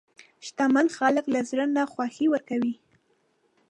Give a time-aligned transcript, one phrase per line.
[0.45, 2.75] شتمن خلک له زړه نه خوښي ورکوي.